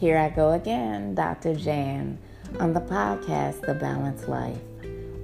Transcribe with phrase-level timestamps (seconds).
[0.00, 1.54] Here I go again, Dr.
[1.54, 2.16] Jan,
[2.58, 4.56] on the podcast, The Balanced Life.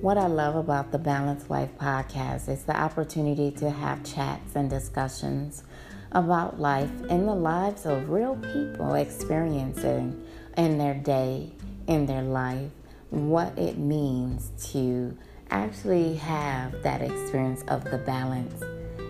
[0.02, 4.68] What I love about the Balanced Life podcast is the opportunity to have chats and
[4.68, 5.62] discussions
[6.12, 10.22] about life and the lives of real people experiencing
[10.58, 11.52] in their day,
[11.86, 12.70] in their life,
[13.08, 15.16] what it means to
[15.48, 18.62] actually have that experience of the balance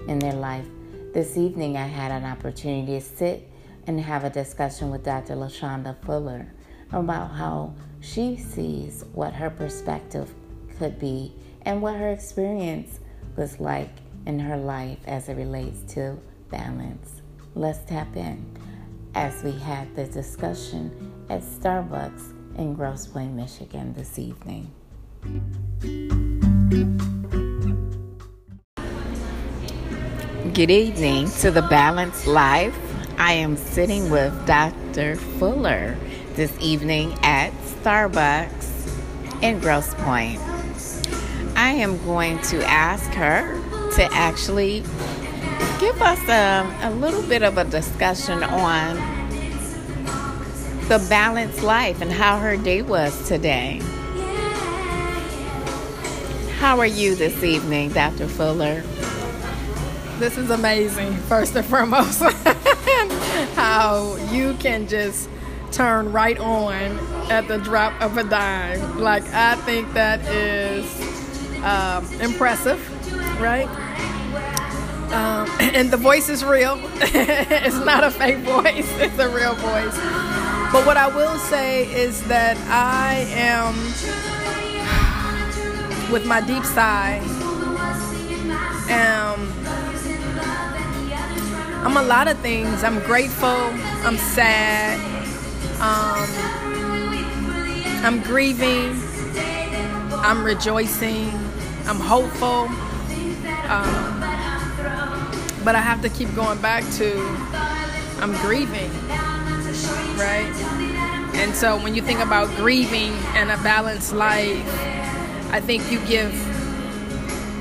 [0.06, 0.69] in their life.
[1.12, 3.51] This evening, I had an opportunity to sit
[3.86, 5.34] and have a discussion with Dr.
[5.34, 6.46] LaShonda Fuller
[6.92, 10.32] about how she sees what her perspective
[10.78, 13.00] could be and what her experience
[13.36, 13.90] was like
[14.26, 16.18] in her life as it relates to
[16.50, 17.22] balance.
[17.54, 18.45] Let's tap in
[19.14, 24.70] as we had the discussion at Starbucks in Grosse Pointe, Michigan this evening.
[30.52, 32.85] Good evening to the Balanced Life.
[33.18, 35.16] I am sitting with Dr.
[35.16, 35.96] Fuller
[36.34, 37.50] this evening at
[37.82, 40.40] Starbucks in Grosse Pointe.
[41.56, 43.59] I am going to ask her
[43.92, 44.80] to actually
[45.80, 48.96] give us a, a little bit of a discussion on
[50.88, 53.80] the balanced life and how her day was today.
[56.59, 58.28] How are you this evening, Dr.
[58.28, 58.82] Fuller?
[60.18, 62.22] This is amazing, first and foremost.
[63.77, 65.28] how you can just
[65.71, 66.99] turn right on
[67.31, 68.99] at the drop of a dime.
[68.99, 70.87] Like, I think that is
[71.62, 72.81] um, impressive,
[73.38, 73.69] right?
[75.12, 76.81] Um, and the voice is real.
[77.03, 79.97] it's not a fake voice, it's a real voice.
[80.72, 83.75] But what I will say is that I am,
[86.12, 87.19] with my deep sigh,
[88.88, 89.66] um,
[91.87, 92.82] I'm a lot of things.
[92.82, 93.47] I'm grateful.
[93.47, 94.98] I'm sad.
[95.81, 96.28] Um,
[98.05, 99.00] I'm grieving.
[100.11, 101.28] I'm rejoicing.
[101.87, 102.66] I'm hopeful.
[103.71, 104.19] Um,
[105.65, 107.21] but I have to keep going back to
[108.19, 108.91] I'm grieving,
[110.19, 110.50] right?
[111.34, 114.61] And so when you think about grieving and a balanced life,
[115.53, 116.34] I think you give,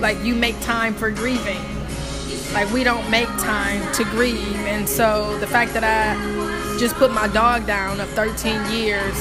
[0.02, 1.75] like, you make time for grieving.
[2.54, 4.56] Like, we don't make time to grieve.
[4.66, 9.16] And so the fact that I just put my dog down of 13 years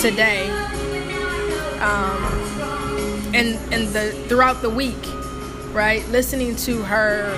[0.00, 0.48] today,
[1.80, 2.22] um,
[3.34, 5.02] and and the throughout the week,
[5.72, 6.06] right?
[6.08, 7.34] Listening to her,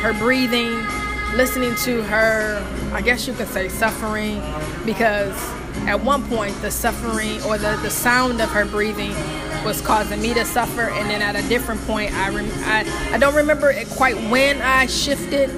[0.00, 0.72] her breathing,
[1.34, 4.40] listening to her, I guess you could say suffering,
[4.84, 5.34] because
[5.86, 9.14] at one point the suffering or the, the sound of her breathing
[9.66, 13.18] was causing me to suffer and then at a different point I, rem- I I
[13.18, 15.50] don't remember it quite when I shifted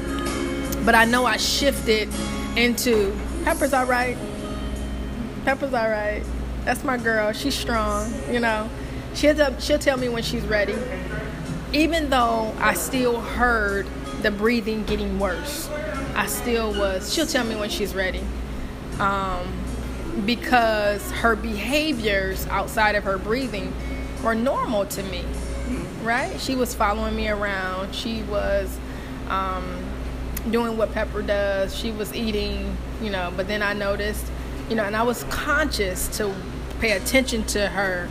[0.87, 2.09] but I know I shifted
[2.57, 3.15] into
[3.45, 4.17] Pepper's all right.
[5.45, 6.23] Pepper's all right.
[6.65, 7.33] That's my girl.
[7.33, 8.71] She's strong you know?
[9.15, 10.77] She'll, tell, she'll tell me when she's ready.
[11.75, 13.87] Even though I still heard
[14.23, 15.69] the breathing getting worse
[16.15, 18.25] I still was she'll tell me when she's ready.
[19.01, 19.53] Um,
[20.25, 23.71] because her behaviors outside of her breathing
[24.23, 25.25] were normal to me,
[26.03, 26.41] right?
[26.41, 27.95] She was following me around.
[27.95, 28.77] She was
[29.29, 29.85] um,
[30.51, 31.77] doing what Pepper does.
[31.77, 34.27] She was eating, you know, but then I noticed,
[34.69, 36.35] you know, and I was conscious to
[36.81, 38.09] pay attention to her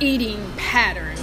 [0.00, 1.16] eating pattern,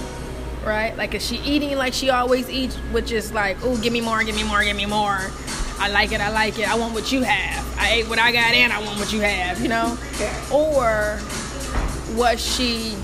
[0.64, 0.96] right?
[0.96, 4.22] Like, is she eating like she always eats, which is like, oh, give me more,
[4.22, 5.18] give me more, give me more.
[5.80, 7.78] I like it, I like it, I want what you have.
[7.78, 9.96] I ate what I got and I want what you have, you know?
[10.52, 11.20] Or
[12.16, 12.96] was she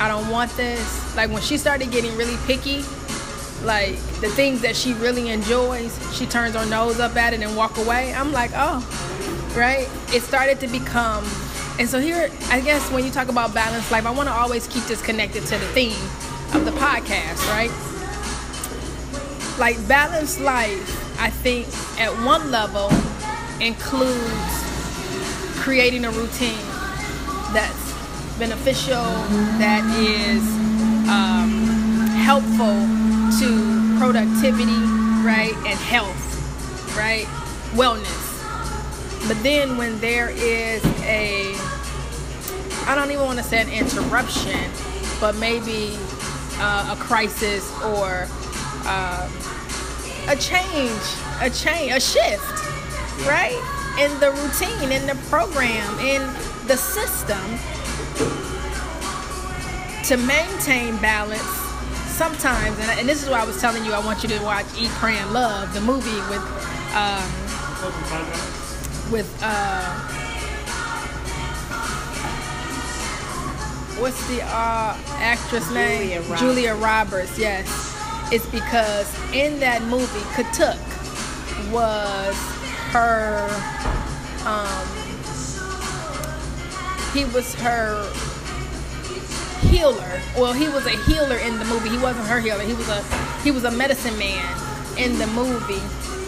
[0.00, 1.16] I don't want this.
[1.16, 2.82] Like when she started getting really picky,
[3.62, 7.56] like the things that she really enjoys, she turns her nose up at it and
[7.56, 8.12] walk away.
[8.12, 8.82] I'm like, oh,
[9.56, 9.88] right?
[10.12, 11.24] It started to become
[11.76, 14.68] and so here I guess when you talk about balanced life, I want to always
[14.68, 16.02] keep this connected to the theme
[16.54, 17.70] of the podcast, right?
[19.58, 21.66] Like balanced life, I think
[21.98, 22.90] at one level
[23.60, 24.22] includes
[25.58, 26.66] creating a routine
[27.52, 27.83] that's
[28.38, 29.04] beneficial,
[29.58, 30.42] that is
[31.08, 31.50] um,
[32.18, 32.74] helpful
[33.38, 34.80] to productivity,
[35.24, 37.26] right, and health, right,
[37.74, 39.28] wellness.
[39.28, 41.54] But then when there is a,
[42.86, 44.70] I don't even want to say an interruption,
[45.20, 45.96] but maybe
[46.58, 48.26] uh, a crisis or
[48.86, 49.30] uh,
[50.28, 51.02] a change,
[51.40, 52.42] a change, a shift,
[53.26, 53.58] right,
[54.00, 56.22] in the routine, in the program, in
[56.66, 57.44] the system
[60.04, 61.40] to maintain balance
[62.06, 64.66] sometimes and, and, this is why i was telling you i want you to watch
[64.78, 66.42] eat pray and love the movie with
[66.94, 67.44] um,
[69.10, 70.14] with uh,
[74.00, 76.22] what's the uh, actress Julia name?
[76.22, 76.40] Roberts.
[76.40, 77.38] Julia Roberts.
[77.38, 80.78] Yes, it's because in that movie, Ketut
[81.72, 82.36] was
[82.92, 83.48] her.
[84.46, 84.83] Um,
[87.14, 88.12] he was her
[89.68, 90.20] healer.
[90.36, 91.88] Well, he was a healer in the movie.
[91.88, 92.62] He wasn't her healer.
[92.62, 93.02] He was a
[93.42, 94.44] he was a medicine man
[94.98, 95.82] in the movie.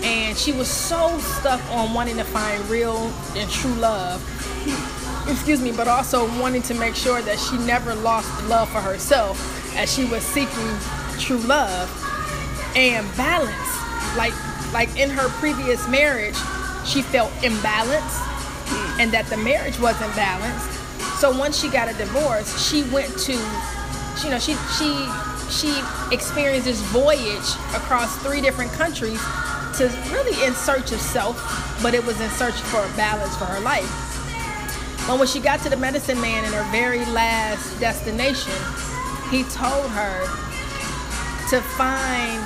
[0.06, 4.23] And she was so stuck on wanting to find real and true love.
[5.29, 9.37] Excuse me, but also wanting to make sure that she never lost love for herself
[9.77, 10.79] as she was seeking
[11.19, 11.91] true love
[12.77, 14.17] and balance.
[14.17, 14.35] Like
[14.73, 16.37] like in her previous marriage,
[16.85, 18.23] she felt imbalanced
[18.99, 20.75] and that the marriage wasn't balanced.
[21.18, 25.08] So once she got a divorce, she went to, you know, she she
[25.48, 25.80] she
[26.12, 29.20] experienced this voyage across three different countries
[29.78, 31.36] to really in search of self,
[31.82, 33.88] but it was in search for a balance for her life.
[35.06, 38.52] But when she got to the medicine man in her very last destination,
[39.30, 40.20] he told her
[41.48, 42.40] to find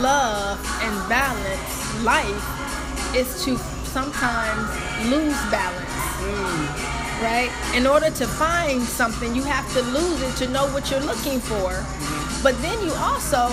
[0.00, 2.04] love and balance.
[2.04, 3.56] Life is to
[3.86, 6.99] sometimes lose balance mm.
[7.20, 7.50] Right?
[7.74, 11.40] In order to find something you have to lose it to know what you're looking
[11.40, 11.70] for.
[11.70, 12.42] Mm-hmm.
[12.42, 13.48] But then you also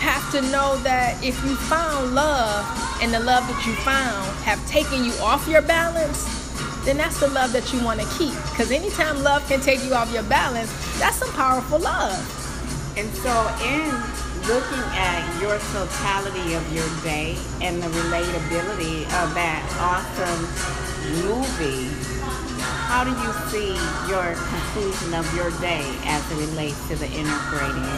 [0.00, 2.64] have to know that if you found love
[3.02, 6.38] and the love that you found have taken you off your balance
[6.84, 8.32] then that's the love that you want to keep.
[8.50, 12.18] Because anytime love can take you off your balance that's some powerful love.
[12.96, 13.32] And so,
[13.64, 13.86] in
[14.48, 20.42] looking at your totality of your day and the relatability of that awesome
[21.24, 21.88] movie,
[22.90, 23.70] how do you see
[24.10, 27.90] your conclusion of your day as it relates to the integrating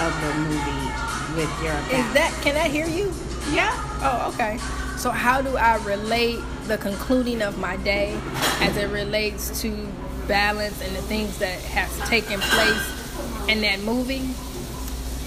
[0.00, 0.88] of the movie
[1.36, 3.12] with your is that can i hear you
[3.52, 4.56] yeah Oh, okay.
[4.96, 8.18] So how do I relate the concluding of my day
[8.60, 9.88] as it relates to
[10.26, 14.34] balance and the things that has taken place in that movie?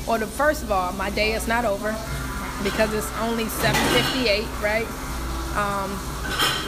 [0.07, 1.91] Well, the first of all, my day is not over
[2.63, 4.87] because it's only 7:58, right?
[5.55, 5.91] Um,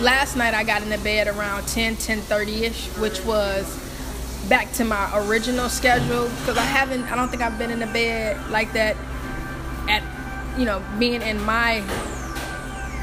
[0.02, 3.82] last night I got into bed around 10, 10:30ish, which was
[4.50, 7.88] back to my original schedule because I haven't I don't think I've been in the
[7.88, 8.96] bed like that
[9.90, 10.04] at
[10.58, 11.84] you know being in my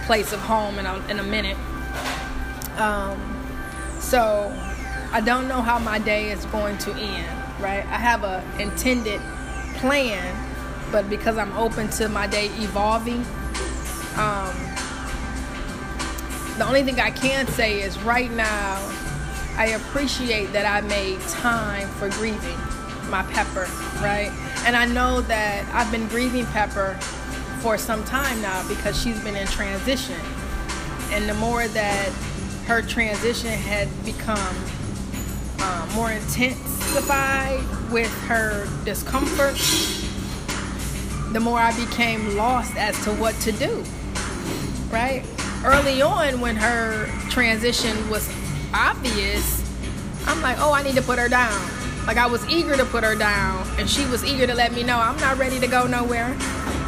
[0.07, 1.57] place of home in a, in a minute.
[2.79, 3.33] Um,
[4.03, 4.53] so
[5.13, 7.87] i don't know how my day is going to end right?
[7.87, 9.21] I have a intended
[9.77, 10.35] plan
[10.91, 13.25] but because i'm open to my day evolving
[14.17, 14.53] um,
[16.59, 18.77] the only thing i can say is right now
[19.57, 22.59] i appreciate that i made time for grieving
[23.11, 23.69] my pepper
[24.03, 24.31] right
[24.65, 26.97] and i know that i've been grieving pepper
[27.63, 30.19] for some time now because she's been in transition.
[31.13, 32.09] And the more that
[32.67, 34.57] her transition had become
[35.61, 37.61] uh, more intensified
[37.93, 39.55] with her discomfort,
[41.33, 43.85] the more I became lost as to what to do.
[44.91, 45.25] Right?
[45.65, 48.29] Early on, when her transition was
[48.75, 49.63] obvious,
[50.27, 51.61] I'm like, oh, I need to put her down.
[52.07, 54.83] Like, I was eager to put her down, and she was eager to let me
[54.83, 56.37] know I'm not ready to go nowhere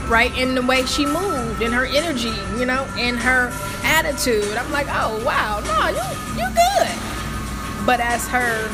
[0.09, 3.51] right in the way she moved in her energy you know in her
[3.85, 8.69] attitude i'm like oh wow no you you good but as her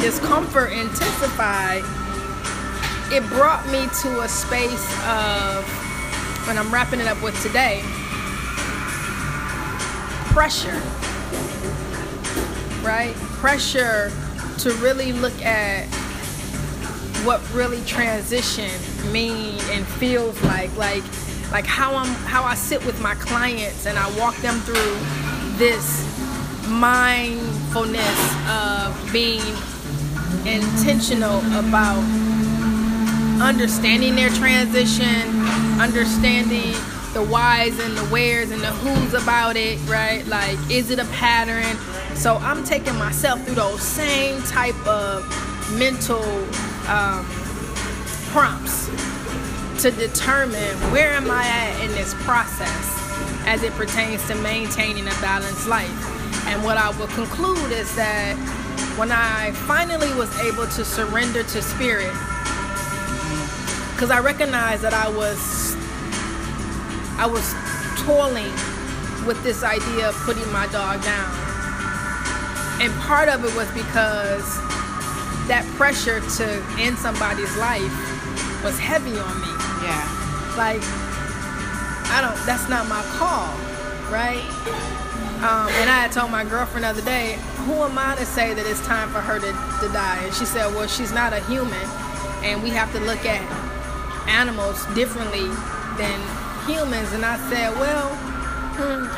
[0.00, 1.82] discomfort intensified
[3.12, 5.62] it brought me to a space of
[6.46, 7.84] when i'm wrapping it up with today
[10.32, 10.80] pressure
[12.82, 13.14] right?
[13.14, 14.12] Pressure
[14.58, 15.86] to really look at
[17.24, 18.70] what really transition
[19.12, 21.04] mean and feels like like
[21.52, 24.96] like how I'm how I sit with my clients and I walk them through
[25.58, 26.04] this
[26.68, 29.42] mindfulness of being
[30.44, 32.02] intentional about
[33.40, 35.46] understanding their transition,
[35.80, 36.74] understanding
[37.12, 40.26] the whys and the wheres and the who's about it, right?
[40.26, 41.76] Like, is it a pattern?
[42.16, 45.22] So I'm taking myself through those same type of
[45.76, 46.22] mental
[46.88, 47.24] um,
[48.30, 48.86] prompts
[49.82, 52.98] to determine where am I at in this process
[53.46, 56.46] as it pertains to maintaining a balanced life.
[56.46, 58.36] And what I will conclude is that
[58.96, 62.12] when I finally was able to surrender to spirit,
[63.92, 65.38] because I recognized that I was
[67.18, 67.54] I was
[68.04, 68.52] toiling
[69.26, 71.30] with this idea of putting my dog down.
[72.80, 74.58] And part of it was because
[75.46, 76.46] that pressure to
[76.78, 77.92] end somebody's life
[78.64, 79.52] was heavy on me.
[79.82, 80.02] Yeah.
[80.56, 80.82] Like,
[82.10, 83.48] I don't, that's not my call.
[84.12, 84.44] right?
[85.42, 88.52] Um, and I had told my girlfriend the other day, who am I to say
[88.54, 90.20] that it's time for her to, to die?
[90.22, 91.82] And she said, well, she's not a human,
[92.44, 93.40] and we have to look at
[94.28, 95.48] animals differently
[95.98, 96.20] than
[96.66, 97.12] humans.
[97.12, 98.10] And I said, well,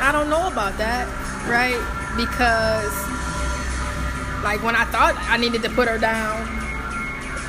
[0.01, 1.07] I don't know about that,
[1.47, 1.79] right?
[2.15, 2.93] Because,
[4.43, 6.45] like, when I thought I needed to put her down,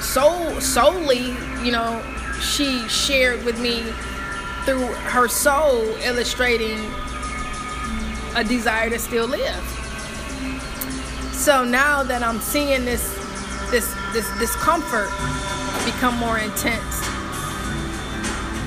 [0.01, 1.35] so solely,
[1.65, 2.03] you know,
[2.41, 3.83] she shared with me
[4.65, 6.79] through her soul illustrating
[8.35, 9.63] a desire to still live.
[11.33, 13.15] So now that I'm seeing this
[13.71, 15.09] this this discomfort
[15.85, 17.06] become more intense,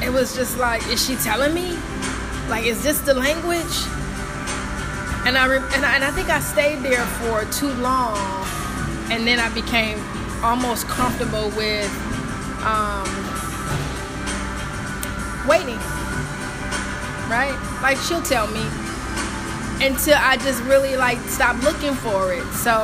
[0.10, 1.78] it was just like, is she telling me?
[2.50, 3.78] Like, is this the language?
[5.28, 8.18] And I and I, and I think I stayed there for too long,
[9.12, 10.00] and then I became
[10.42, 11.92] almost comfortable with
[12.66, 13.06] um,
[15.48, 15.78] waiting.
[17.30, 17.54] Right?
[17.84, 18.66] Like she'll tell me
[19.86, 22.46] until I just really like stop looking for it.
[22.54, 22.82] So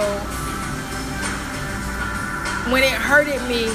[2.71, 3.65] when it hurted me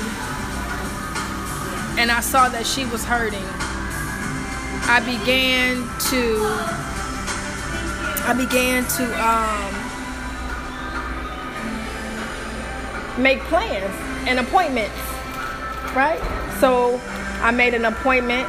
[2.00, 3.44] and I saw that she was hurting,
[4.88, 6.40] I began to
[8.22, 9.72] I began to um,
[13.22, 13.94] make plans
[14.26, 14.96] and appointments,
[15.94, 16.18] right?
[16.58, 16.98] So
[17.42, 18.48] I made an appointment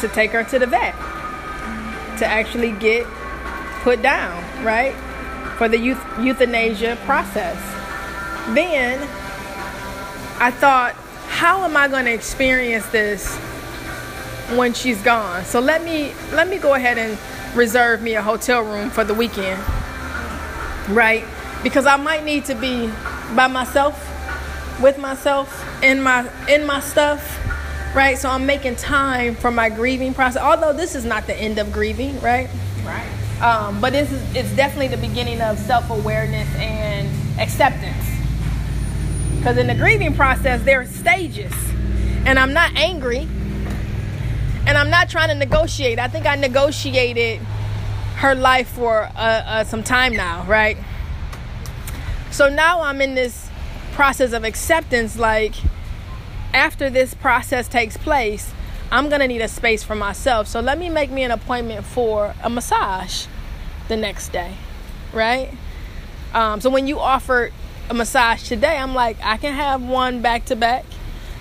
[0.00, 0.96] to take her to the vet
[2.18, 3.06] to actually get
[3.82, 4.96] put down, right?
[5.58, 7.56] For the youth, euthanasia process.
[8.52, 9.00] Then
[10.40, 10.96] I thought,
[11.36, 13.36] how am I going to experience this
[14.56, 15.44] when she's gone?
[15.44, 17.18] So let me let me go ahead and
[17.54, 19.60] reserve me a hotel room for the weekend.
[20.88, 21.26] Right?
[21.62, 22.86] Because I might need to be
[23.34, 24.02] by myself
[24.80, 27.22] with myself in my in my stuff
[27.94, 31.58] right so i'm making time for my grieving process although this is not the end
[31.58, 32.50] of grieving right
[32.84, 37.08] right um, but it's, it's definitely the beginning of self-awareness and
[37.40, 38.15] acceptance
[39.46, 41.52] because in the grieving process there are stages
[42.24, 43.28] and i'm not angry
[44.66, 47.38] and i'm not trying to negotiate i think i negotiated
[48.16, 49.08] her life for uh,
[49.46, 50.76] uh, some time now right
[52.32, 53.48] so now i'm in this
[53.92, 55.54] process of acceptance like
[56.52, 58.52] after this process takes place,
[58.90, 60.46] I'm gonna need a space for myself.
[60.46, 63.26] So let me make me an appointment for a massage
[63.88, 64.54] the next day,
[65.12, 65.52] right?
[66.32, 67.52] Um, so when you offered
[67.88, 70.84] a massage today, I'm like, I can have one back to back.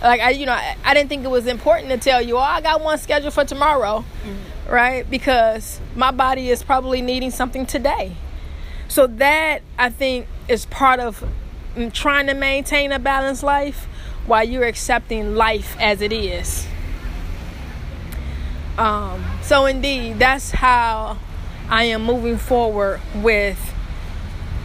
[0.01, 2.41] Like I, you know, I, I, didn't think it was important to tell you, oh,
[2.41, 4.71] I got one scheduled for tomorrow, mm-hmm.
[4.71, 5.09] right?
[5.09, 8.15] Because my body is probably needing something today.
[8.87, 11.23] So that I think is part of
[11.75, 13.87] mm, trying to maintain a balanced life
[14.27, 16.67] while you're accepting life as it is.
[18.77, 21.17] Um, so, indeed, that's how
[21.69, 23.73] I am moving forward with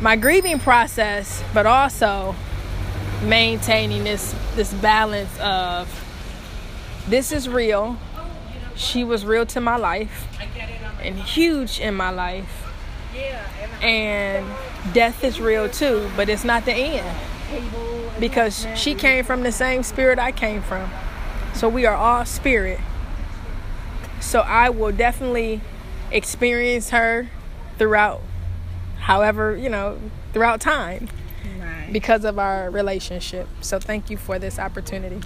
[0.00, 2.34] my grieving process, but also
[3.22, 5.88] maintaining this this balance of
[7.08, 7.98] this is real.
[8.76, 10.26] She was real to my life
[11.02, 12.66] and huge in my life.
[13.82, 14.46] And
[14.92, 17.16] death is real too, but it's not the end
[18.18, 20.90] because she came from the same spirit I came from.
[21.54, 22.80] So we are all spirit.
[24.20, 25.60] So I will definitely
[26.10, 27.28] experience her
[27.78, 28.20] throughout,
[29.10, 29.98] however, you know,
[30.32, 31.08] throughout time
[31.58, 31.88] right.
[31.92, 33.48] because of our relationship.
[33.60, 35.20] So thank you for this opportunity.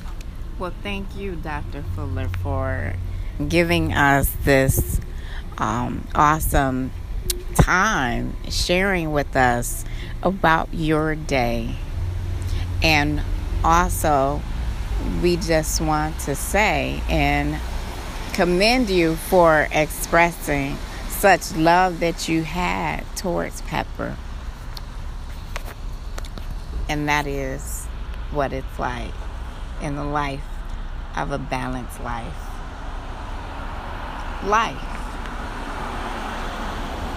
[0.59, 1.83] Well, thank you, Dr.
[1.95, 2.95] Fuller, for
[3.49, 5.01] giving us this
[5.59, 6.93] um, awesome
[7.55, 9.85] time sharing with us
[10.23, 11.77] about your day
[12.83, 13.23] and
[13.65, 14.43] also,
[15.23, 17.59] we just want to say and
[18.35, 20.77] commend you for expressing
[21.25, 24.15] such love that you had towards Pepper.
[26.87, 27.87] And that is
[28.31, 29.15] what it's like
[29.81, 30.45] in the life
[31.17, 32.37] of a balanced life.
[34.45, 34.94] Life.